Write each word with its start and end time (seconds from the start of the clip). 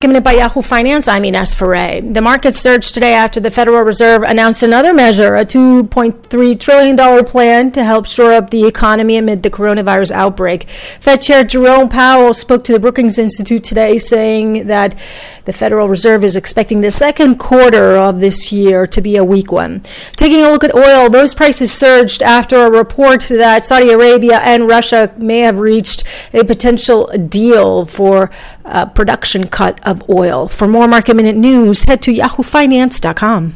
Given 0.00 0.14
it 0.14 0.22
by 0.22 0.34
Yahoo 0.34 0.62
Finance, 0.62 1.08
I'm 1.08 1.24
Ines 1.24 1.56
Ferre. 1.56 2.00
The 2.00 2.20
market 2.22 2.54
surged 2.54 2.94
today 2.94 3.14
after 3.14 3.40
the 3.40 3.50
Federal 3.50 3.82
Reserve 3.82 4.22
announced 4.22 4.62
another 4.62 4.94
measure, 4.94 5.34
a 5.34 5.44
$2.3 5.44 6.60
trillion 6.60 7.24
plan 7.24 7.72
to 7.72 7.82
help 7.82 8.06
shore 8.06 8.32
up 8.32 8.50
the 8.50 8.64
economy 8.64 9.16
amid 9.16 9.42
the 9.42 9.50
coronavirus 9.50 10.12
outbreak. 10.12 10.68
Fed 10.68 11.22
Chair 11.22 11.42
Jerome 11.42 11.88
Powell 11.88 12.32
spoke 12.32 12.62
to 12.62 12.72
the 12.72 12.78
Brookings 12.78 13.18
Institute 13.18 13.64
today 13.64 13.98
saying 13.98 14.68
that 14.68 14.94
the 15.48 15.52
Federal 15.54 15.88
Reserve 15.88 16.24
is 16.24 16.36
expecting 16.36 16.82
the 16.82 16.90
second 16.90 17.38
quarter 17.38 17.96
of 17.96 18.20
this 18.20 18.52
year 18.52 18.86
to 18.86 19.00
be 19.00 19.16
a 19.16 19.24
weak 19.24 19.50
one. 19.50 19.80
Taking 20.14 20.44
a 20.44 20.50
look 20.50 20.62
at 20.62 20.74
oil, 20.74 21.08
those 21.08 21.34
prices 21.34 21.72
surged 21.72 22.22
after 22.22 22.56
a 22.66 22.70
report 22.70 23.22
that 23.30 23.62
Saudi 23.62 23.88
Arabia 23.88 24.40
and 24.44 24.68
Russia 24.68 25.10
may 25.16 25.38
have 25.38 25.58
reached 25.58 26.04
a 26.34 26.44
potential 26.44 27.06
deal 27.06 27.86
for 27.86 28.30
a 28.66 28.86
production 28.86 29.46
cut 29.46 29.80
of 29.88 30.06
oil. 30.10 30.48
For 30.48 30.68
more 30.68 30.86
market 30.86 31.16
minute 31.16 31.36
news, 31.36 31.84
head 31.84 32.02
to 32.02 32.12
yahoofinance.com. 32.12 33.54